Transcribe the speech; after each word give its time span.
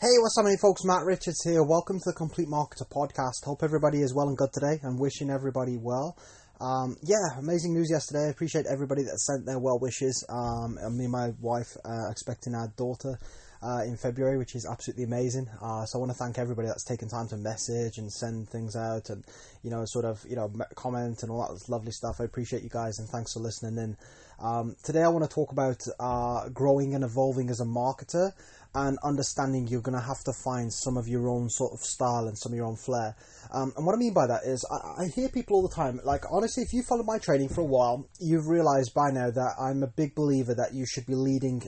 Hey, 0.00 0.16
what's 0.16 0.38
up, 0.38 0.46
folks? 0.62 0.82
Matt 0.82 1.04
Richards 1.04 1.44
here. 1.44 1.62
Welcome 1.62 1.98
to 1.98 2.04
the 2.06 2.14
Complete 2.14 2.48
Marketer 2.48 2.88
podcast. 2.88 3.44
Hope 3.44 3.62
everybody 3.62 4.00
is 4.00 4.14
well 4.14 4.28
and 4.28 4.36
good 4.38 4.50
today. 4.50 4.80
I'm 4.82 4.98
wishing 4.98 5.28
everybody 5.28 5.76
well. 5.76 6.16
Um, 6.58 6.96
yeah, 7.02 7.36
amazing 7.36 7.74
news 7.74 7.90
yesterday. 7.90 8.28
I 8.28 8.30
appreciate 8.30 8.64
everybody 8.64 9.02
that 9.02 9.18
sent 9.18 9.44
their 9.44 9.58
well 9.58 9.78
wishes. 9.78 10.24
Um, 10.30 10.76
me 10.96 11.04
and 11.04 11.12
my 11.12 11.32
wife 11.42 11.76
uh, 11.84 12.08
expecting 12.10 12.54
our 12.54 12.68
daughter 12.78 13.18
uh, 13.62 13.82
in 13.84 13.96
February, 13.96 14.38
which 14.38 14.54
is 14.54 14.66
absolutely 14.70 15.04
amazing. 15.04 15.46
Uh, 15.60 15.84
so 15.84 15.98
I 15.98 16.00
want 16.00 16.12
to 16.12 16.18
thank 16.18 16.38
everybody 16.38 16.68
that's 16.68 16.84
taken 16.84 17.08
time 17.08 17.28
to 17.28 17.36
message 17.36 17.98
and 17.98 18.10
send 18.10 18.48
things 18.48 18.76
out 18.76 19.10
and 19.10 19.24
you 19.62 19.70
know 19.70 19.82
sort 19.84 20.06
of 20.06 20.24
you 20.28 20.36
know 20.36 20.50
comment 20.76 21.22
and 21.22 21.30
all 21.30 21.46
that 21.46 21.70
lovely 21.70 21.92
stuff. 21.92 22.16
I 22.20 22.24
appreciate 22.24 22.62
you 22.62 22.70
guys 22.70 22.98
and 22.98 23.08
thanks 23.08 23.34
for 23.34 23.40
listening 23.40 23.76
in. 23.76 23.96
Um, 24.42 24.76
today 24.82 25.02
I 25.02 25.08
want 25.08 25.28
to 25.28 25.34
talk 25.34 25.52
about 25.52 25.84
uh, 25.98 26.48
growing 26.48 26.94
and 26.94 27.04
evolving 27.04 27.50
as 27.50 27.60
a 27.60 27.66
marketer 27.66 28.32
and 28.74 28.98
understanding 29.02 29.66
you're 29.66 29.80
going 29.80 29.98
to 29.98 30.04
have 30.04 30.22
to 30.24 30.32
find 30.32 30.72
some 30.72 30.96
of 30.96 31.08
your 31.08 31.28
own 31.28 31.48
sort 31.48 31.72
of 31.72 31.80
style 31.80 32.28
and 32.28 32.38
some 32.38 32.52
of 32.52 32.56
your 32.56 32.66
own 32.66 32.76
flair. 32.76 33.16
Um, 33.52 33.72
and 33.76 33.84
what 33.84 33.94
I 33.94 33.98
mean 33.98 34.14
by 34.14 34.28
that 34.28 34.44
is, 34.44 34.64
I, 34.70 35.02
I, 35.02 35.06
hear 35.08 35.28
people 35.28 35.56
all 35.56 35.66
the 35.66 35.74
time, 35.74 36.00
like, 36.04 36.24
honestly, 36.30 36.62
if 36.62 36.72
you 36.72 36.82
follow 36.82 37.02
my 37.02 37.18
training 37.18 37.48
for 37.48 37.62
a 37.62 37.66
while, 37.66 38.08
you've 38.20 38.46
realized 38.46 38.94
by 38.94 39.10
now 39.10 39.30
that 39.30 39.54
I'm 39.60 39.82
a 39.82 39.88
big 39.88 40.14
believer 40.14 40.54
that 40.54 40.72
you 40.72 40.86
should 40.86 41.06
be 41.06 41.16
leading 41.16 41.62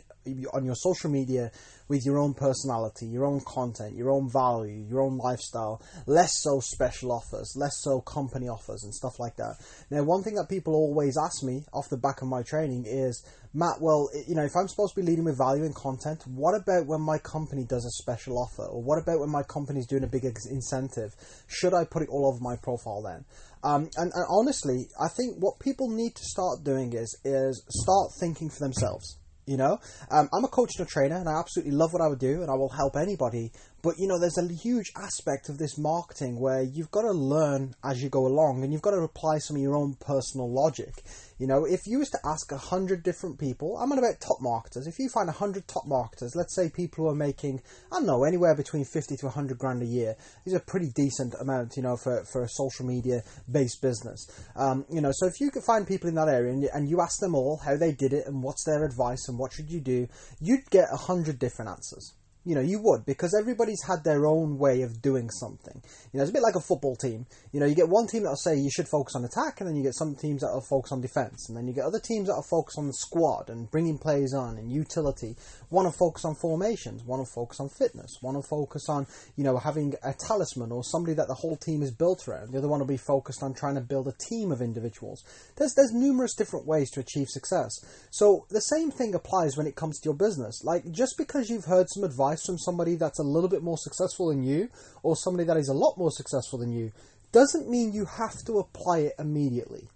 on 0.53 0.65
your 0.65 0.75
social 0.75 1.11
media 1.11 1.51
with 1.89 2.05
your 2.07 2.19
own 2.19 2.35
personality, 2.35 3.07
your 3.07 3.27
own 3.27 3.41
content, 3.47 3.95
your 3.95 4.11
own 4.11 4.31
value, 4.31 4.85
your 4.89 5.01
own 5.03 5.19
lifestyle, 5.19 5.83
less 6.07 6.41
so 6.41 6.61
special 6.61 7.13
offers, 7.13 7.55
less 7.57 7.81
so 7.83 8.01
company 8.01 8.49
offers, 8.49 8.85
and 8.85 8.95
stuff 8.95 9.19
like 9.19 9.37
that. 9.37 9.57
Now, 9.91 10.03
one 10.03 10.23
thing 10.23 10.35
that 10.37 10.49
people 10.49 10.75
always 10.75 11.17
ask 11.23 11.43
me 11.43 11.65
off 11.73 11.91
the 11.91 11.97
back 11.97 12.23
of 12.23 12.29
my 12.29 12.43
training 12.43 12.85
is, 12.87 13.25
Matt, 13.55 13.83
well, 13.83 14.09
you 14.27 14.35
know, 14.35 14.45
if 14.45 14.57
I'm 14.57 14.69
supposed 14.69 14.95
to 14.95 15.01
be 15.03 15.07
leading 15.07 15.25
with 15.25 15.37
value 15.37 15.65
and 15.65 15.75
content, 15.75 16.23
what 16.27 16.55
about 16.55 16.87
when 16.87 17.03
my 17.03 17.19
company 17.19 17.65
does 17.65 17.85
a 17.85 17.91
special 18.03 18.39
offer? 18.39 18.65
Or 18.65 18.83
what 18.83 18.97
about 18.97 19.21
when 19.21 19.29
my 19.29 19.43
company's 19.43 19.87
doing 19.87 20.05
a 20.05 20.07
big 20.07 20.25
incentive? 20.25 21.15
Should 21.49 21.75
I 21.75 21.85
put 21.85 22.03
it 22.03 22.09
all 22.09 22.27
over 22.27 22.39
my 22.41 22.57
profile 22.57 23.03
then? 23.03 23.27
Um, 23.63 23.91
and, 23.97 24.11
and 24.15 24.25
honestly, 24.29 24.89
I 24.99 25.09
think 25.09 25.37
what 25.39 25.61
people 25.61 25.89
need 25.89 26.15
to 26.17 26.25
start 26.25 26.65
doing 26.65 26.95
is 26.95 27.17
is 27.25 27.63
start 27.69 28.13
thinking 28.19 28.49
for 28.49 28.59
themselves. 28.59 29.19
You 29.45 29.57
know, 29.57 29.81
um, 30.11 30.29
I'm 30.33 30.45
a 30.45 30.49
coach 30.49 30.71
and 30.79 30.87
a 30.87 30.91
trainer, 30.91 31.17
and 31.17 31.29
I 31.29 31.39
absolutely 31.41 31.73
love 31.73 31.93
what 31.93 32.01
I 32.01 32.07
would 32.07 32.21
do, 32.21 32.43
and 32.43 32.51
I 32.51 32.55
will 32.55 32.69
help 32.69 32.97
anybody. 32.97 33.51
But 33.83 33.99
you 33.99 34.07
know, 34.07 34.19
there's 34.19 34.39
a 34.39 34.47
huge 34.47 34.93
aspect 34.97 35.49
of 35.49 35.59
this 35.59 35.77
marketing 35.77 36.39
where 36.39 36.63
you've 36.63 36.93
got 36.93 37.03
to 37.03 37.11
learn 37.11 37.75
as 37.83 38.01
you 38.01 38.09
go 38.09 38.27
along, 38.27 38.63
and 38.63 38.73
you've 38.73 38.81
got 38.81 38.93
to 38.93 39.03
apply 39.03 39.39
some 39.39 39.57
of 39.57 39.63
your 39.63 39.75
own 39.75 39.97
personal 40.01 40.49
logic. 40.49 41.03
You 41.41 41.49
know, 41.49 41.65
if 41.65 41.81
you 41.87 41.99
was 41.99 42.11
to 42.11 42.19
ask 42.25 42.53
a 42.53 42.57
hundred 42.57 43.03
different 43.03 43.41
people, 43.41 43.77
I'm 43.77 43.91
on 43.91 43.99
about 43.99 44.21
top 44.21 44.37
marketers. 44.41 44.87
If 44.87 45.01
you 45.01 45.09
find 45.09 45.29
a 45.29 45.33
hundred 45.33 45.67
top 45.67 45.83
marketers, 45.87 46.37
let's 46.37 46.55
say 46.55 46.71
people 46.71 47.05
who 47.05 47.11
are 47.11 47.17
making, 47.17 47.61
I 47.91 47.97
don't 47.97 48.07
know, 48.07 48.23
anywhere 48.23 48.55
between 48.55 48.85
fifty 48.85 49.17
to 49.17 49.29
hundred 49.29 49.59
grand 49.59 49.83
a 49.83 49.87
year, 49.87 50.15
is 50.47 50.55
a 50.55 50.61
pretty 50.61 50.91
decent 50.95 51.35
amount, 51.41 51.77
you 51.77 51.83
know, 51.83 51.97
for, 51.97 52.25
for 52.31 52.45
a 52.45 52.49
social 52.49 52.87
media 52.87 53.23
based 53.51 53.83
business. 53.83 54.25
Um, 54.55 54.85
you 54.89 55.01
know, 55.01 55.11
so 55.13 55.27
if 55.27 55.41
you 55.41 55.51
could 55.51 55.65
find 55.65 55.89
people 55.89 56.09
in 56.09 56.15
that 56.15 56.29
area 56.29 56.53
and, 56.53 56.63
and 56.73 56.89
you 56.89 57.01
ask 57.01 57.19
them 57.19 57.35
all 57.35 57.61
how 57.65 57.77
they 57.77 57.91
did 57.91 58.13
it 58.13 58.29
and 58.29 58.45
what's 58.45 58.63
their 58.65 58.85
advice 58.85 59.27
and 59.27 59.37
what 59.37 59.53
should 59.53 59.71
you 59.71 59.81
do, 59.81 60.07
you'd 60.41 60.71
get 60.71 60.87
a 60.93 60.97
hundred 60.97 61.41
different 61.41 61.73
answers. 61.73 62.15
You 62.45 62.57
know, 62.57 62.61
you 62.61 62.81
would 62.83 63.05
because 63.07 63.37
everybody's 63.39 63.83
had 63.87 64.03
their 64.05 64.27
own 64.27 64.59
way 64.59 64.83
of 64.83 65.01
doing 65.01 65.31
something. 65.31 65.81
You 66.13 66.19
know, 66.19 66.23
it's 66.23 66.31
a 66.31 66.33
bit 66.33 66.43
like 66.43 66.57
a 66.57 66.61
football 66.61 66.97
team. 66.97 67.27
You 67.53 67.61
know, 67.61 67.67
you 67.67 67.75
get 67.75 67.89
one 67.89 68.09
team 68.09 68.25
that'll 68.25 68.37
say 68.37 68.57
you 68.57 68.71
should 68.71 68.89
focus 68.89 69.15
on 69.15 69.25
attack, 69.25 69.61
and 69.61 69.69
then 69.69 69.77
you 69.77 69.83
get 69.83 69.95
some 69.95 70.17
teams 70.17 70.43
that'll 70.43 70.67
focus 70.69 70.91
on 70.91 71.01
defense, 71.01 71.49
and 71.49 71.57
then 71.57 71.69
you 71.69 71.75
get 71.75 71.85
other 71.85 72.01
teams 72.01 72.27
that'll 72.27 72.43
focus 72.43 72.75
on 72.79 72.89
the 72.89 72.95
squad 72.95 73.49
and 73.49 73.71
bringing 73.71 73.97
players 73.97 74.35
on 74.35 74.59
and 74.59 74.73
utility. 74.73 75.37
One 75.69 75.85
will 75.85 75.93
focus 75.93 76.25
on 76.25 76.35
formations, 76.35 77.05
one 77.05 77.19
will 77.19 77.27
focus 77.27 77.61
on 77.61 77.69
fitness, 77.69 78.19
one 78.21 78.35
will 78.35 78.43
focus 78.43 78.89
on 78.89 79.07
you 79.37 79.45
know 79.45 79.59
having 79.59 79.95
a 80.03 80.13
talisman 80.13 80.73
or 80.73 80.83
somebody 80.83 81.15
that 81.15 81.29
the 81.29 81.35
whole 81.35 81.57
team 81.57 81.83
is 81.83 81.93
built 81.93 82.27
around. 82.27 82.53
The 82.53 82.59
other 82.59 82.69
one 82.69 82.81
will 82.81 82.87
be 82.87 82.97
focused 82.97 83.43
on 83.43 83.55
trying 83.55 83.77
to 83.77 83.81
build 83.81 84.09
a 84.09 84.15
team 84.29 84.51
of 84.51 84.61
individuals. 84.61 85.23
There's 85.57 85.75
there's 85.75 85.93
numerous 85.93 86.35
different 86.35 86.67
ways 86.67 86.91
to 86.91 87.01
achieve 87.01 87.29
success. 87.29 87.71
So 88.11 88.47
the 88.51 88.61
same 88.61 88.91
thing 88.91 89.15
applies 89.15 89.57
when 89.57 89.67
it 89.67 89.77
comes 89.77 90.01
to 90.01 90.07
your 90.07 90.15
business. 90.15 90.63
Like 90.65 90.91
just 90.91 91.15
because 91.17 91.49
you've 91.49 91.67
heard 91.67 91.87
some 91.89 92.05
advice 92.05 92.32
advice 92.33 92.47
from 92.47 92.59
somebody 92.59 92.97
that's 92.97 93.19
a 93.19 93.23
little 93.23 93.49
bit 93.49 93.63
more 93.63 93.79
successful 93.79 94.29
than 94.29 94.43
you 94.43 94.69
or 95.03 95.17
somebody 95.17 95.45
that 95.45 95.57
is 95.57 95.69
a 95.69 95.75
lot 95.75 95.97
more 95.97 96.11
successful 96.11 96.59
than 96.59 96.73
you 96.73 96.93
doesn't 97.33 97.69
mean 97.69 97.93
you 97.93 98.05
have 98.05 98.37
to 98.47 98.59
apply 98.59 98.99
it 98.99 99.13
immediately. 99.19 99.89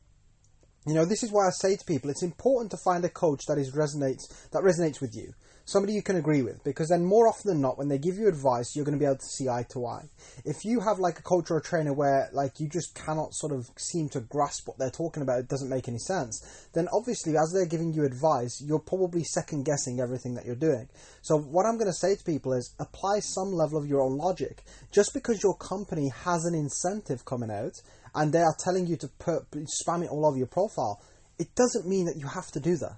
You 0.87 0.95
know, 0.95 1.05
this 1.05 1.23
is 1.23 1.33
why 1.33 1.47
I 1.47 1.51
say 1.51 1.77
to 1.77 1.85
people 1.85 2.11
it's 2.11 2.23
important 2.23 2.71
to 2.71 2.79
find 2.85 3.05
a 3.05 3.09
coach 3.09 3.43
that 3.49 3.59
is 3.59 3.73
resonates 3.73 4.51
that 4.53 4.63
resonates 4.63 5.01
with 5.01 5.15
you 5.15 5.35
somebody 5.67 5.93
you 5.93 6.03
can 6.03 6.17
agree 6.17 6.43
with 6.43 6.63
because 6.63 6.89
then 6.89 7.05
more 7.05 7.29
often 7.29 7.51
than 7.51 7.61
not 7.61 7.77
when 7.77 7.89
they 7.89 7.99
give 7.99 8.17
you 8.17 8.29
advice 8.29 8.75
you're 8.75 8.85
going 8.85 8.97
to 8.97 9.03
be 9.03 9.05
able 9.05 9.17
to 9.17 9.27
see 9.27 9.49
eye 9.49 9.67
to 9.69 9.85
eye. 9.85 10.09
If 10.45 10.65
you 10.65 10.81
have 10.81 11.01
like 11.01 11.19
a 11.19 11.23
coach 11.23 11.51
or 11.51 11.59
a 11.59 11.63
trainer 11.63 11.93
where 11.93 12.31
like 12.33 12.61
you 12.61 12.69
just 12.69 12.95
cannot 12.95 13.35
sort 13.35 13.53
of 13.53 13.69
seem 13.77 14.09
to 14.11 14.21
grasp 14.21 14.69
what 14.69 14.79
they're 14.79 14.91
talking 14.91 15.23
about 15.23 15.41
it 15.41 15.49
doesn't 15.49 15.69
make 15.69 15.89
any 15.89 15.99
sense 15.99 16.69
then 16.73 16.87
obviously 16.93 17.37
as 17.37 17.53
they're 17.53 17.67
giving 17.67 17.93
you 17.93 18.05
advice 18.05 18.63
you're 18.65 18.79
probably 18.79 19.25
second 19.25 19.65
guessing 19.65 20.01
everything 20.01 20.35
that 20.35 20.47
you're 20.47 20.55
doing. 20.55 20.89
So 21.23 21.37
what 21.37 21.67
i'm 21.67 21.77
going 21.77 21.91
to 21.91 21.93
say 21.93 22.15
to 22.15 22.25
people 22.25 22.53
is 22.53 22.75
apply 22.79 23.19
some 23.21 23.53
level 23.53 23.77
of 23.77 23.87
your 23.87 24.01
own 24.01 24.17
logic. 24.17 24.63
Just 24.93 25.13
because 25.13 25.43
your 25.43 25.57
company 25.57 26.11
has 26.25 26.45
an 26.45 26.55
incentive 26.55 27.25
coming 27.25 27.51
out 27.51 27.75
and 28.15 28.33
they 28.33 28.41
are 28.41 28.57
telling 28.59 28.87
you 28.87 28.97
to 28.97 29.09
put, 29.19 29.51
spam 29.51 30.05
it 30.05 30.11
all 30.11 30.25
over 30.25 30.39
your 30.39 30.47
profile 30.47 31.03
it 31.39 31.55
doesn't 31.55 31.87
mean 31.87 32.07
that 32.07 32.17
you 32.17 32.27
have 32.27 32.51
to 32.53 32.61
do 32.61 32.77
that 32.77 32.97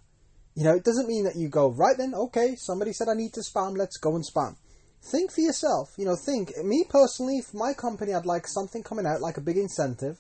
you 0.58 0.64
know, 0.64 0.74
it 0.74 0.82
doesn't 0.82 1.06
mean 1.06 1.22
that 1.22 1.36
you 1.36 1.48
go, 1.48 1.70
right 1.70 1.96
then, 1.96 2.14
okay, 2.16 2.56
somebody 2.56 2.92
said 2.92 3.06
I 3.08 3.14
need 3.14 3.32
to 3.34 3.42
spam, 3.42 3.78
let's 3.78 3.96
go 3.96 4.16
and 4.16 4.24
spam. 4.26 4.56
Think 5.12 5.30
for 5.30 5.40
yourself. 5.40 5.90
You 5.96 6.04
know, 6.04 6.16
think. 6.16 6.50
Me 6.64 6.84
personally, 6.88 7.36
if 7.36 7.54
my 7.54 7.74
company 7.74 8.10
had 8.10 8.26
like 8.26 8.48
something 8.48 8.82
coming 8.82 9.06
out, 9.06 9.20
like 9.20 9.36
a 9.36 9.40
big 9.40 9.56
incentive, 9.56 10.18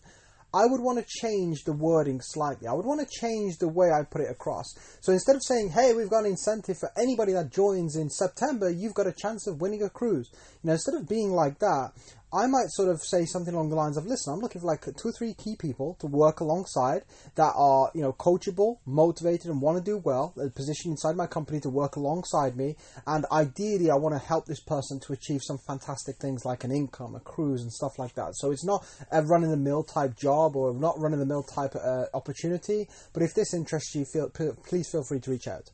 I 0.54 0.66
would 0.66 0.80
want 0.80 1.00
to 1.00 1.04
change 1.04 1.64
the 1.64 1.72
wording 1.72 2.20
slightly. 2.20 2.68
I 2.68 2.72
would 2.72 2.86
want 2.86 3.00
to 3.00 3.20
change 3.20 3.58
the 3.58 3.66
way 3.66 3.90
I 3.90 4.04
put 4.04 4.20
it 4.20 4.30
across. 4.30 4.72
So 5.00 5.12
instead 5.12 5.34
of 5.34 5.42
saying, 5.42 5.70
hey, 5.70 5.92
we've 5.92 6.08
got 6.08 6.20
an 6.20 6.30
incentive 6.30 6.78
for 6.78 6.92
anybody 6.96 7.32
that 7.32 7.50
joins 7.50 7.96
in 7.96 8.08
September, 8.08 8.70
you've 8.70 8.94
got 8.94 9.08
a 9.08 9.12
chance 9.12 9.48
of 9.48 9.60
winning 9.60 9.82
a 9.82 9.90
cruise. 9.90 10.30
You 10.62 10.68
know, 10.68 10.74
instead 10.74 10.94
of 10.94 11.08
being 11.08 11.32
like 11.32 11.58
that, 11.58 11.90
I 12.30 12.46
might 12.46 12.68
sort 12.68 12.90
of 12.90 13.02
say 13.02 13.24
something 13.24 13.54
along 13.54 13.70
the 13.70 13.76
lines 13.76 13.96
of, 13.96 14.04
listen, 14.04 14.34
I'm 14.34 14.40
looking 14.40 14.60
for 14.60 14.66
like 14.66 14.84
two 14.84 15.08
or 15.08 15.12
three 15.12 15.32
key 15.32 15.56
people 15.56 15.96
to 16.00 16.06
work 16.06 16.40
alongside 16.40 17.04
that 17.36 17.54
are, 17.56 17.90
you 17.94 18.02
know, 18.02 18.12
coachable, 18.12 18.78
motivated, 18.84 19.50
and 19.50 19.62
want 19.62 19.78
to 19.78 19.84
do 19.84 19.96
well, 19.96 20.34
a 20.36 20.50
position 20.50 20.90
inside 20.90 21.16
my 21.16 21.26
company 21.26 21.58
to 21.60 21.70
work 21.70 21.96
alongside 21.96 22.54
me. 22.54 22.76
And 23.06 23.24
ideally, 23.32 23.90
I 23.90 23.94
want 23.94 24.14
to 24.14 24.18
help 24.18 24.44
this 24.44 24.60
person 24.60 25.00
to 25.00 25.14
achieve 25.14 25.40
some 25.42 25.56
fantastic 25.66 26.16
things 26.16 26.44
like 26.44 26.64
an 26.64 26.70
income, 26.70 27.14
a 27.14 27.20
cruise, 27.20 27.62
and 27.62 27.72
stuff 27.72 27.98
like 27.98 28.14
that. 28.16 28.36
So 28.36 28.50
it's 28.50 28.64
not 28.64 28.84
a 29.10 29.22
run 29.22 29.42
of 29.42 29.48
the 29.48 29.56
mill 29.56 29.82
type 29.82 30.14
job 30.14 30.54
or 30.54 30.74
not 30.74 30.98
run 30.98 31.14
of 31.14 31.20
the 31.20 31.26
mill 31.26 31.44
type 31.44 31.74
uh, 31.76 32.04
opportunity. 32.12 32.88
But 33.14 33.22
if 33.22 33.32
this 33.32 33.54
interests 33.54 33.94
you, 33.94 34.04
feel, 34.04 34.28
please 34.28 34.90
feel 34.90 35.04
free 35.04 35.20
to 35.20 35.30
reach 35.30 35.48
out. 35.48 35.70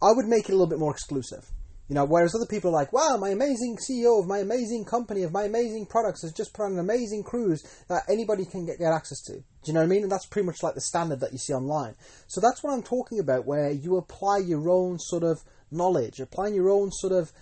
I 0.00 0.12
would 0.12 0.26
make 0.26 0.48
it 0.48 0.52
a 0.52 0.54
little 0.54 0.68
bit 0.68 0.78
more 0.78 0.92
exclusive. 0.92 1.44
You 1.88 1.96
know, 1.96 2.04
whereas 2.04 2.34
other 2.34 2.46
people 2.46 2.70
are 2.70 2.74
like, 2.74 2.92
wow, 2.92 3.16
my 3.18 3.30
amazing 3.30 3.76
CEO 3.76 4.20
of 4.20 4.26
my 4.26 4.38
amazing 4.38 4.84
company, 4.84 5.24
of 5.24 5.32
my 5.32 5.44
amazing 5.44 5.86
products 5.86 6.22
has 6.22 6.32
just 6.32 6.54
put 6.54 6.64
on 6.64 6.72
an 6.72 6.78
amazing 6.78 7.22
cruise 7.22 7.62
that 7.88 8.04
anybody 8.08 8.44
can 8.44 8.64
get, 8.64 8.78
get 8.78 8.92
access 8.92 9.20
to. 9.22 9.32
Do 9.32 9.42
you 9.66 9.72
know 9.74 9.80
what 9.80 9.86
I 9.86 9.88
mean? 9.88 10.02
And 10.02 10.10
that's 10.10 10.26
pretty 10.26 10.46
much 10.46 10.62
like 10.62 10.74
the 10.74 10.80
standard 10.80 11.20
that 11.20 11.32
you 11.32 11.38
see 11.38 11.52
online. 11.52 11.94
So 12.28 12.40
that's 12.40 12.62
what 12.62 12.72
I'm 12.72 12.82
talking 12.82 13.18
about, 13.18 13.46
where 13.46 13.70
you 13.70 13.96
apply 13.96 14.38
your 14.38 14.70
own 14.70 14.98
sort 14.98 15.22
of 15.22 15.42
knowledge, 15.70 16.20
applying 16.20 16.54
your 16.54 16.70
own 16.70 16.90
sort 16.92 17.12
of 17.12 17.32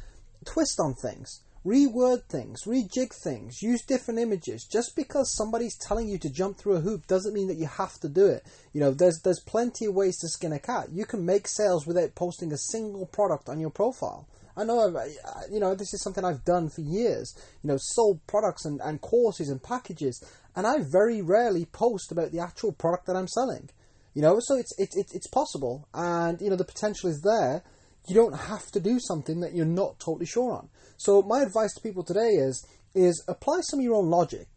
twist 0.45 0.81
on 0.81 0.95
things. 0.95 1.43
Reword 1.65 2.23
things, 2.25 2.65
rejig 2.65 3.13
things, 3.13 3.61
use 3.61 3.83
different 3.83 4.19
images. 4.19 4.65
Just 4.65 4.97
because 4.97 5.37
somebody's 5.37 5.77
telling 5.77 6.09
you 6.09 6.17
to 6.17 6.31
jump 6.31 6.57
through 6.57 6.77
a 6.77 6.81
hoop 6.81 7.07
doesn't 7.07 7.35
mean 7.35 7.49
that 7.49 7.59
you 7.59 7.67
have 7.67 8.01
to 8.01 8.09
do 8.09 8.27
it. 8.27 8.47
You 8.73 8.81
know, 8.81 8.93
there's 8.93 9.21
there's 9.21 9.41
plenty 9.41 9.85
of 9.85 9.95
ways 9.95 10.19
to 10.21 10.29
skin 10.29 10.53
a 10.53 10.59
cat. 10.59 10.89
You 10.91 11.05
can 11.05 11.27
make 11.27 11.47
sales 11.47 11.87
without 11.87 12.15
posting 12.15 12.51
a 12.53 12.57
single 12.57 13.05
product 13.05 13.51
on 13.51 13.61
your 13.61 13.69
profile. 13.69 14.27
I 14.57 14.65
know, 14.65 15.05
you 15.51 15.61
know, 15.61 15.75
this 15.75 15.93
is 15.93 16.03
something 16.03 16.25
I've 16.25 16.45
done 16.47 16.71
for 16.71 16.81
years. 16.81 17.35
You 17.63 17.69
know, 17.69 17.77
sold 17.79 18.27
products 18.27 18.65
and, 18.65 18.81
and 18.83 19.01
courses 19.01 19.51
and 19.51 19.63
packages, 19.63 20.25
and 20.57 20.67
I 20.67 20.79
very 20.81 21.21
rarely 21.21 21.67
post 21.67 22.11
about 22.11 22.33
the 22.33 22.41
actual 22.41 22.73
product 22.73 23.07
that 23.07 23.17
I'm 23.17 23.29
selling. 23.29 23.69
You 24.15 24.23
know, 24.23 24.41
so 24.41 24.57
it's 24.57 24.73
it's 24.79 24.97
it's 24.97 25.27
possible, 25.27 25.87
and 25.93 26.41
you 26.41 26.49
know 26.49 26.57
the 26.57 26.65
potential 26.65 27.11
is 27.11 27.21
there. 27.21 27.63
You 28.09 28.15
don't 28.15 28.37
have 28.37 28.71
to 28.73 28.81
do 28.81 28.99
something 28.99 29.41
that 29.41 29.55
you're 29.55 29.67
not 29.67 29.99
totally 30.01 30.27
sure 30.27 30.53
on. 30.53 30.69
So 30.97 31.23
my 31.23 31.43
advice 31.43 31.75
to 31.75 31.81
people 31.81 32.03
today 32.03 32.31
is 32.31 32.67
is 32.95 33.23
apply 33.29 33.61
some 33.63 33.79
of 33.81 33.85
your 33.85 33.95
own 33.95 34.11
logic. 34.11 34.49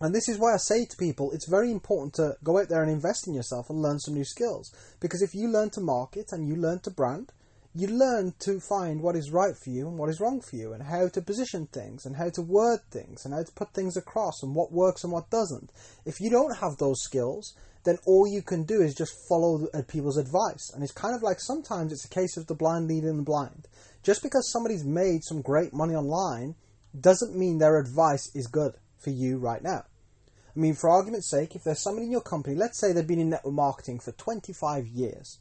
And 0.00 0.14
this 0.14 0.28
is 0.28 0.38
why 0.38 0.52
I 0.52 0.58
say 0.58 0.84
to 0.84 0.96
people, 0.96 1.30
it's 1.32 1.48
very 1.48 1.70
important 1.70 2.14
to 2.14 2.36
go 2.44 2.58
out 2.58 2.68
there 2.68 2.82
and 2.82 2.90
invest 2.90 3.26
in 3.26 3.34
yourself 3.34 3.70
and 3.70 3.80
learn 3.80 3.98
some 3.98 4.14
new 4.14 4.24
skills. 4.24 4.70
Because 5.00 5.22
if 5.22 5.34
you 5.34 5.48
learn 5.48 5.70
to 5.70 5.80
market 5.80 6.32
and 6.32 6.46
you 6.46 6.56
learn 6.56 6.80
to 6.80 6.90
brand, 6.90 7.32
you 7.74 7.88
learn 7.88 8.34
to 8.40 8.58
find 8.58 9.02
what 9.02 9.16
is 9.16 9.30
right 9.30 9.54
for 9.56 9.70
you 9.70 9.86
and 9.86 9.98
what 9.98 10.08
is 10.08 10.20
wrong 10.20 10.40
for 10.40 10.56
you, 10.56 10.72
and 10.72 10.82
how 10.82 11.08
to 11.08 11.20
position 11.20 11.66
things, 11.66 12.06
and 12.06 12.16
how 12.16 12.30
to 12.30 12.40
word 12.40 12.80
things, 12.90 13.24
and 13.24 13.34
how 13.34 13.42
to 13.42 13.52
put 13.52 13.72
things 13.74 13.96
across, 13.96 14.42
and 14.42 14.54
what 14.54 14.72
works 14.72 15.04
and 15.04 15.12
what 15.12 15.30
doesn't. 15.30 15.70
If 16.06 16.18
you 16.18 16.30
don't 16.30 16.56
have 16.56 16.78
those 16.78 17.02
skills, 17.02 17.54
then 17.86 17.98
all 18.04 18.26
you 18.26 18.42
can 18.42 18.64
do 18.64 18.82
is 18.82 18.94
just 18.94 19.26
follow 19.28 19.66
uh, 19.72 19.80
people's 19.88 20.18
advice. 20.18 20.70
And 20.74 20.82
it's 20.82 20.92
kind 20.92 21.14
of 21.14 21.22
like 21.22 21.40
sometimes 21.40 21.92
it's 21.92 22.04
a 22.04 22.10
case 22.10 22.36
of 22.36 22.46
the 22.46 22.54
blind 22.54 22.88
leading 22.88 23.16
the 23.16 23.22
blind. 23.22 23.68
Just 24.02 24.22
because 24.22 24.50
somebody's 24.52 24.84
made 24.84 25.24
some 25.24 25.40
great 25.40 25.72
money 25.72 25.94
online 25.94 26.56
doesn't 26.98 27.36
mean 27.36 27.58
their 27.58 27.78
advice 27.78 28.30
is 28.34 28.46
good 28.46 28.74
for 28.98 29.10
you 29.10 29.38
right 29.38 29.62
now. 29.62 29.84
I 30.54 30.58
mean, 30.58 30.74
for 30.74 30.90
argument's 30.90 31.30
sake, 31.30 31.54
if 31.54 31.64
there's 31.64 31.82
somebody 31.82 32.06
in 32.06 32.12
your 32.12 32.22
company, 32.22 32.56
let's 32.56 32.80
say 32.80 32.92
they've 32.92 33.06
been 33.06 33.20
in 33.20 33.30
network 33.30 33.54
marketing 33.54 34.00
for 34.00 34.12
25 34.12 34.86
years. 34.86 35.38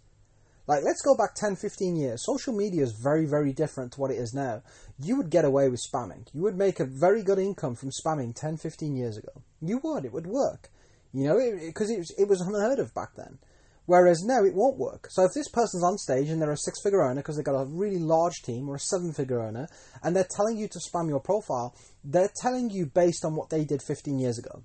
Like, 0.68 0.84
let's 0.84 1.02
go 1.02 1.16
back 1.16 1.36
10, 1.36 1.56
15 1.56 1.96
years. 1.96 2.26
Social 2.26 2.54
media 2.54 2.84
is 2.84 2.92
very, 2.92 3.26
very 3.26 3.54
different 3.54 3.94
to 3.94 4.02
what 4.02 4.12
it 4.12 4.18
is 4.18 4.34
now. 4.34 4.64
You 5.00 5.16
would 5.18 5.30
get 5.30 5.46
away 5.46 5.70
with 5.70 5.80
spamming. 5.80 6.28
You 6.34 6.42
would 6.42 6.58
make 6.58 6.80
a 6.80 6.86
very 6.86 7.24
good 7.24 7.38
income 7.38 7.76
from 7.76 7.92
spamming 7.92 8.36
10, 8.36 8.58
15 8.58 8.96
years 8.96 9.16
ago. 9.18 9.30
You 9.62 9.80
would. 9.84 10.06
It 10.06 10.12
would 10.12 10.28
work. 10.28 10.70
You 11.16 11.28
know, 11.28 11.60
because 11.66 11.90
it, 11.90 12.00
it, 12.00 12.24
it, 12.24 12.28
was 12.28 12.42
unheard 12.42 12.80
of 12.80 12.94
back 12.94 13.16
then. 13.16 13.40
Whereas 13.86 14.24
now 14.26 14.44
it 14.44 14.54
won't 14.54 14.78
work. 14.78 15.08
So 15.10 15.24
if 15.24 15.32
this 15.34 15.48
person's 15.48 15.84
on 15.84 15.98
stage 15.98 16.30
and 16.30 16.42
they're 16.42 16.52
a 16.52 16.58
six 16.58 16.82
figure 16.84 17.04
owner 17.04 17.22
because 17.22 17.38
they've 17.38 17.46
got 17.46 17.62
a 17.62 17.66
really 17.66 18.00
large 18.00 18.42
team 18.44 18.68
or 18.68 18.76
a 18.76 18.80
seven 18.80 19.14
figure 19.14 19.42
owner 19.42 19.68
and 20.04 20.14
they're 20.14 20.28
telling 20.36 20.58
you 20.58 20.68
to 20.68 20.80
spam 20.80 21.08
your 21.08 21.22
profile, 21.22 21.74
they're 22.04 22.32
telling 22.42 22.70
you 22.70 22.88
based 22.88 23.24
on 23.24 23.36
what 23.36 23.50
they 23.50 23.64
did 23.64 23.82
15 23.82 24.20
years 24.20 24.38
ago, 24.38 24.64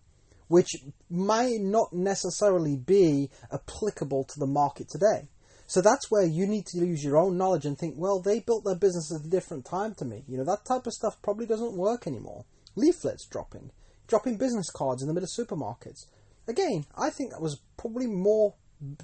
which 0.49 0.71
might 1.09 1.61
not 1.61 1.93
necessarily 1.93 2.77
be 2.77 3.31
applicable 3.53 4.25
to 4.25 4.41
the 4.41 4.47
market 4.47 4.89
today. 4.89 5.29
So 5.69 5.81
that's 5.81 6.11
where 6.11 6.27
you 6.27 6.49
need 6.49 6.67
to 6.73 6.85
use 6.85 7.05
your 7.05 7.17
own 7.17 7.39
knowledge 7.39 7.65
and 7.65 7.79
think, 7.79 7.95
well, 7.97 8.21
they 8.21 8.41
built 8.41 8.65
their 8.65 8.75
business 8.75 9.15
at 9.15 9.25
a 9.25 9.31
different 9.31 9.67
time 9.67 9.95
to 9.99 10.05
me. 10.05 10.25
You 10.27 10.39
know, 10.39 10.45
that 10.45 10.65
type 10.65 10.87
of 10.87 10.93
stuff 10.95 11.23
probably 11.23 11.47
doesn't 11.47 11.77
work 11.77 12.09
anymore. 12.09 12.45
Leaflets 12.75 13.29
dropping, 13.31 13.71
dropping 14.09 14.37
business 14.37 14.69
cards 14.75 15.01
in 15.01 15.07
the 15.07 15.15
middle 15.15 15.29
of 15.29 15.47
supermarkets. 15.47 16.07
Again, 16.51 16.85
I 16.99 17.11
think 17.11 17.31
that 17.31 17.41
was 17.41 17.61
probably 17.77 18.09
more 18.09 18.55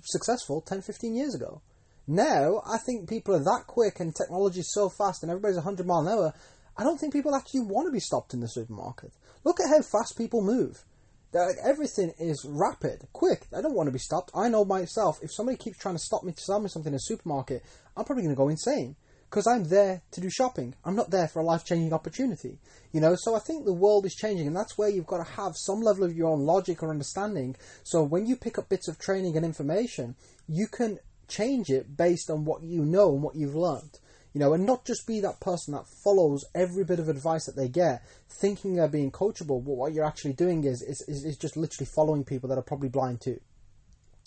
successful 0.03 0.61
10, 0.63 0.83
15 0.83 1.15
years 1.15 1.35
ago. 1.35 1.63
Now, 2.09 2.61
I 2.67 2.79
think 2.79 3.09
people 3.09 3.37
are 3.37 3.45
that 3.45 3.65
quick 3.69 4.01
and 4.01 4.15
technology 4.15 4.61
is 4.61 4.73
so 4.73 4.89
fast 4.89 5.23
and 5.23 5.31
everybody's 5.31 5.57
100 5.57 5.87
mile 5.87 6.01
an 6.01 6.09
hour, 6.09 6.35
I 6.77 6.83
don't 6.83 6.99
think 6.99 7.13
people 7.13 7.37
actually 7.37 7.61
want 7.61 7.87
to 7.87 7.93
be 7.93 8.01
stopped 8.01 8.35
in 8.35 8.41
the 8.41 8.49
supermarket. 8.49 9.13
Look 9.45 9.61
at 9.61 9.69
how 9.69 9.81
fast 9.81 10.19
people 10.19 10.43
move. 10.43 10.85
Like, 11.33 11.57
everything 11.65 12.13
is 12.19 12.45
rapid, 12.49 13.07
quick. 13.13 13.47
I 13.57 13.61
don't 13.61 13.75
want 13.75 13.87
to 13.87 13.93
be 13.93 13.99
stopped. 13.99 14.33
I 14.35 14.49
know 14.49 14.65
myself. 14.65 15.19
If 15.23 15.33
somebody 15.33 15.57
keeps 15.57 15.79
trying 15.79 15.95
to 15.95 16.03
stop 16.03 16.25
me 16.25 16.33
to 16.33 16.41
sell 16.41 16.61
me 16.61 16.69
something 16.69 16.93
in 16.93 16.97
a 16.97 17.01
supermarket, 17.01 17.63
I'm 17.97 18.05
probably 18.05 18.25
going 18.25 18.35
to 18.35 18.39
go 18.39 18.49
insane 18.49 18.97
because 19.29 19.47
I'm 19.47 19.65
there 19.65 20.03
to 20.13 20.21
do 20.21 20.31
shopping. 20.31 20.75
I'm 20.85 20.97
not 20.97 21.11
there 21.11 21.29
for 21.29 21.41
a 21.41 21.45
life 21.45 21.65
changing 21.65 21.93
opportunity. 21.93 22.59
You 22.93 23.01
know, 23.01 23.15
so 23.17 23.35
I 23.35 23.41
think 23.41 23.65
the 23.65 23.73
world 23.73 24.07
is 24.07 24.15
changing, 24.15 24.47
and 24.47 24.57
that's 24.57 24.79
where 24.79 24.89
you've 24.89 25.07
got 25.07 25.19
to 25.19 25.33
have 25.33 25.53
some 25.57 25.81
level 25.81 26.05
of 26.05 26.15
your 26.15 26.29
own 26.29 26.41
logic 26.47 26.83
or 26.83 26.91
understanding. 26.91 27.57
So 27.85 28.03
when 28.03 28.27
you 28.27 28.37
pick 28.37 28.59
up 28.59 28.69
bits 28.69 28.89
of 28.89 28.99
training 28.99 29.37
and 29.37 29.45
information, 29.45 30.15
you 30.49 30.67
can 30.67 30.99
change 31.29 31.71
it 31.71 31.97
based 31.97 32.31
on 32.31 32.45
what 32.45 32.63
you 32.63 32.85
know 32.85 33.13
and 33.13 33.23
what 33.23 33.35
you've 33.35 33.57
learned 33.57 33.99
you 34.37 34.41
know, 34.41 34.53
and 34.53 34.67
not 34.67 34.85
just 34.85 35.07
be 35.07 35.19
that 35.21 35.41
person 35.41 35.73
that 35.73 35.87
follows 36.05 36.45
every 36.55 36.85
bit 36.85 36.99
of 36.99 37.09
advice 37.09 37.47
that 37.47 37.57
they 37.57 37.69
get, 37.69 38.03
thinking 38.29 38.75
they're 38.75 38.87
being 38.87 39.11
coachable, 39.11 39.65
but 39.65 39.79
what 39.79 39.95
you're 39.95 40.05
actually 40.05 40.35
doing 40.35 40.63
is, 40.65 40.83
is, 40.83 41.01
is 41.09 41.39
just 41.39 41.57
literally 41.57 41.89
following 41.97 42.23
people 42.23 42.47
that 42.47 42.59
are 42.59 42.63
probably 42.63 42.91
blind 42.91 43.23
too. 43.23 43.41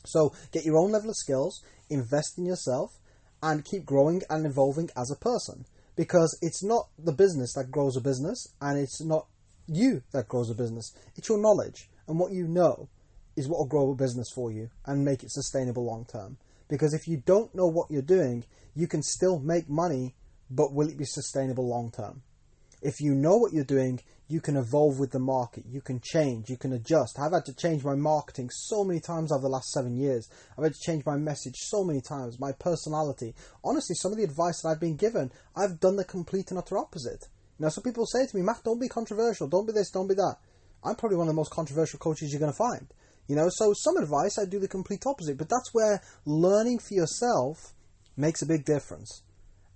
So 0.07 0.33
get 0.51 0.65
your 0.65 0.79
own 0.79 0.91
level 0.91 1.11
of 1.11 1.15
skills, 1.15 1.61
invest 1.91 2.39
in 2.39 2.47
yourself, 2.47 2.97
and 3.41 3.65
keep 3.65 3.85
growing 3.85 4.21
and 4.29 4.45
evolving 4.45 4.89
as 4.95 5.11
a 5.11 5.19
person. 5.19 5.65
Because 5.95 6.37
it's 6.41 6.63
not 6.63 6.89
the 6.97 7.11
business 7.11 7.53
that 7.53 7.71
grows 7.71 7.97
a 7.97 8.01
business, 8.01 8.47
and 8.61 8.79
it's 8.79 9.03
not 9.03 9.27
you 9.67 10.01
that 10.11 10.27
grows 10.27 10.49
a 10.49 10.55
business. 10.55 10.93
It's 11.15 11.29
your 11.29 11.41
knowledge 11.41 11.89
and 12.07 12.19
what 12.19 12.31
you 12.31 12.47
know 12.47 12.89
is 13.35 13.47
what 13.47 13.59
will 13.59 13.67
grow 13.67 13.91
a 13.91 13.95
business 13.95 14.27
for 14.33 14.51
you 14.51 14.69
and 14.85 15.05
make 15.05 15.23
it 15.23 15.31
sustainable 15.31 15.85
long 15.85 16.05
term. 16.05 16.37
Because 16.67 16.93
if 16.93 17.07
you 17.07 17.17
don't 17.25 17.53
know 17.55 17.67
what 17.67 17.89
you're 17.89 18.01
doing, 18.01 18.43
you 18.75 18.87
can 18.87 19.01
still 19.01 19.39
make 19.39 19.69
money, 19.69 20.15
but 20.49 20.73
will 20.73 20.89
it 20.89 20.97
be 20.97 21.05
sustainable 21.05 21.67
long 21.67 21.91
term? 21.91 22.21
If 22.81 23.01
you 23.01 23.13
know 23.13 23.37
what 23.37 23.53
you're 23.53 23.63
doing, 23.63 24.01
you 24.27 24.41
can 24.41 24.55
evolve 24.55 24.99
with 24.99 25.11
the 25.11 25.19
market. 25.19 25.65
You 25.67 25.81
can 25.81 25.99
change. 26.01 26.49
You 26.49 26.57
can 26.57 26.73
adjust. 26.73 27.19
I've 27.19 27.33
had 27.33 27.45
to 27.45 27.55
change 27.55 27.83
my 27.83 27.95
marketing 27.95 28.49
so 28.51 28.83
many 28.83 28.99
times 28.99 29.31
over 29.31 29.41
the 29.41 29.49
last 29.49 29.71
seven 29.71 29.97
years. 29.97 30.29
I've 30.57 30.63
had 30.63 30.73
to 30.73 30.79
change 30.79 31.05
my 31.05 31.17
message 31.17 31.55
so 31.57 31.83
many 31.83 32.01
times, 32.01 32.39
my 32.39 32.51
personality. 32.51 33.33
Honestly, 33.63 33.95
some 33.95 34.11
of 34.11 34.17
the 34.17 34.23
advice 34.23 34.61
that 34.61 34.69
I've 34.69 34.79
been 34.79 34.95
given, 34.95 35.31
I've 35.55 35.79
done 35.79 35.95
the 35.95 36.05
complete 36.05 36.51
and 36.51 36.59
utter 36.59 36.77
opposite. 36.77 37.27
Know, 37.59 37.69
some 37.69 37.83
people 37.83 38.05
say 38.05 38.25
to 38.25 38.37
me, 38.37 38.41
Matt, 38.41 38.63
don't 38.63 38.79
be 38.79 38.87
controversial. 38.87 39.47
Don't 39.47 39.67
be 39.67 39.73
this, 39.73 39.91
don't 39.91 40.07
be 40.07 40.15
that. 40.15 40.37
I'm 40.83 40.95
probably 40.95 41.17
one 41.17 41.27
of 41.27 41.33
the 41.33 41.39
most 41.39 41.51
controversial 41.51 41.99
coaches 41.99 42.31
you're 42.31 42.39
going 42.39 42.53
to 42.53 42.57
find. 42.57 42.87
You 43.27 43.35
know, 43.35 43.49
so 43.49 43.73
some 43.73 43.97
advice 43.97 44.39
I 44.39 44.45
do 44.45 44.59
the 44.59 44.67
complete 44.67 45.05
opposite, 45.05 45.37
but 45.37 45.49
that's 45.49 45.73
where 45.73 46.01
learning 46.25 46.79
for 46.79 46.93
yourself 46.93 47.73
makes 48.15 48.41
a 48.41 48.45
big 48.45 48.63
difference. 48.63 49.23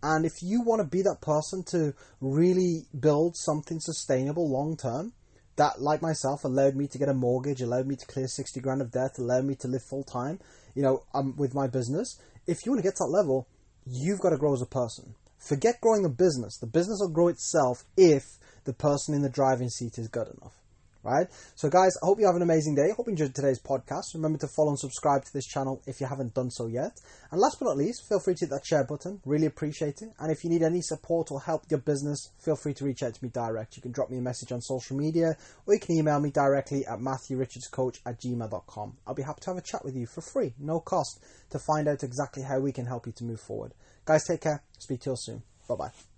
And 0.03 0.25
if 0.25 0.33
you 0.41 0.61
want 0.61 0.81
to 0.81 0.87
be 0.87 1.01
that 1.01 1.21
person 1.21 1.63
to 1.71 1.93
really 2.19 2.83
build 2.99 3.37
something 3.37 3.79
sustainable 3.79 4.51
long 4.51 4.75
term, 4.75 5.13
that, 5.55 5.79
like 5.79 6.01
myself, 6.01 6.43
allowed 6.43 6.75
me 6.75 6.87
to 6.87 6.97
get 6.97 7.07
a 7.07 7.13
mortgage, 7.13 7.61
allowed 7.61 7.87
me 7.87 7.95
to 7.95 8.05
clear 8.05 8.27
60 8.27 8.59
grand 8.59 8.81
of 8.81 8.91
debt, 8.91 9.17
allowed 9.17 9.45
me 9.45 9.55
to 9.61 9.67
live 9.69 9.83
full 9.83 10.03
time, 10.03 10.39
you 10.75 10.81
know, 10.81 11.03
um, 11.13 11.35
with 11.37 11.55
my 11.55 11.67
business. 11.67 12.19
If 12.47 12.65
you 12.65 12.73
want 12.73 12.83
to 12.83 12.87
get 12.87 12.97
to 12.97 13.05
that 13.05 13.17
level, 13.17 13.47
you've 13.85 14.19
got 14.19 14.31
to 14.31 14.37
grow 14.37 14.53
as 14.53 14.61
a 14.61 14.65
person. 14.65 15.15
Forget 15.37 15.79
growing 15.79 16.03
the 16.03 16.09
business. 16.09 16.57
The 16.57 16.67
business 16.67 16.99
will 16.99 17.13
grow 17.13 17.29
itself 17.29 17.85
if 17.95 18.23
the 18.65 18.73
person 18.73 19.13
in 19.15 19.21
the 19.21 19.29
driving 19.29 19.69
seat 19.69 19.97
is 19.97 20.09
good 20.09 20.27
enough 20.27 20.62
right? 21.03 21.27
So, 21.55 21.69
guys, 21.69 21.95
I 22.01 22.05
hope 22.05 22.19
you 22.19 22.25
have 22.25 22.35
an 22.35 22.41
amazing 22.41 22.75
day. 22.75 22.91
Hope 22.95 23.07
you 23.07 23.11
enjoyed 23.11 23.35
today's 23.35 23.61
podcast. 23.61 24.13
Remember 24.15 24.37
to 24.39 24.47
follow 24.55 24.69
and 24.69 24.79
subscribe 24.79 25.25
to 25.25 25.33
this 25.33 25.45
channel 25.45 25.81
if 25.85 25.99
you 25.99 26.07
haven't 26.07 26.33
done 26.33 26.49
so 26.49 26.67
yet. 26.67 26.99
And 27.31 27.39
last 27.39 27.57
but 27.59 27.65
not 27.65 27.77
least, 27.77 28.07
feel 28.07 28.19
free 28.19 28.35
to 28.35 28.45
hit 28.45 28.49
that 28.49 28.65
share 28.65 28.83
button. 28.83 29.21
Really 29.25 29.45
appreciate 29.45 30.01
it. 30.01 30.09
And 30.19 30.31
if 30.31 30.43
you 30.43 30.49
need 30.49 30.63
any 30.63 30.81
support 30.81 31.31
or 31.31 31.41
help 31.41 31.63
with 31.63 31.71
your 31.71 31.81
business, 31.81 32.31
feel 32.39 32.55
free 32.55 32.73
to 32.75 32.85
reach 32.85 33.03
out 33.03 33.13
to 33.13 33.23
me 33.23 33.29
direct. 33.29 33.75
You 33.75 33.81
can 33.81 33.91
drop 33.91 34.09
me 34.09 34.17
a 34.17 34.21
message 34.21 34.51
on 34.51 34.61
social 34.61 34.97
media 34.97 35.35
or 35.65 35.73
you 35.73 35.79
can 35.79 35.95
email 35.95 36.19
me 36.19 36.31
directly 36.31 36.85
at 36.85 36.99
matthewrichardscoach 36.99 37.99
at 38.05 38.21
gmail.com. 38.21 38.97
I'll 39.05 39.13
be 39.13 39.23
happy 39.23 39.41
to 39.41 39.49
have 39.51 39.57
a 39.57 39.61
chat 39.61 39.83
with 39.83 39.95
you 39.95 40.07
for 40.07 40.21
free, 40.21 40.53
no 40.59 40.79
cost, 40.79 41.23
to 41.51 41.59
find 41.59 41.87
out 41.87 42.03
exactly 42.03 42.43
how 42.43 42.59
we 42.59 42.71
can 42.71 42.85
help 42.85 43.05
you 43.05 43.13
to 43.13 43.23
move 43.23 43.41
forward. 43.41 43.73
Guys, 44.05 44.25
take 44.27 44.41
care. 44.41 44.63
Speak 44.79 45.01
to 45.01 45.09
you 45.09 45.11
all 45.11 45.17
soon. 45.17 45.43
Bye 45.67 45.75
bye. 45.75 46.12